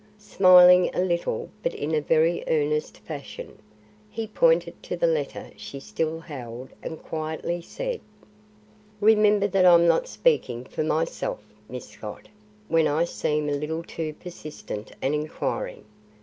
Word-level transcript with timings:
Smiling 0.17 0.89
a 0.95 0.99
little, 1.01 1.51
but 1.61 1.75
in 1.75 1.93
a 1.93 2.01
very 2.01 2.43
earnest 2.47 2.97
fashion, 2.97 3.59
he 4.09 4.25
pointed 4.25 4.81
to 4.81 4.97
the 4.97 5.05
letter 5.05 5.51
she 5.55 5.79
still 5.79 6.21
held 6.21 6.69
and 6.81 7.03
quietly 7.03 7.61
said: 7.61 8.01
"Remember 8.99 9.47
that 9.47 9.63
I'm 9.63 9.87
not 9.87 10.07
speaking 10.07 10.65
for 10.65 10.83
myself, 10.83 11.43
Miss 11.69 11.87
Scott, 11.89 12.29
when 12.67 12.87
I 12.87 13.03
seem 13.03 13.47
a 13.47 13.51
little 13.51 13.83
too 13.83 14.15
persistent 14.15 14.91
and 15.03 15.13
inquiring. 15.13 15.85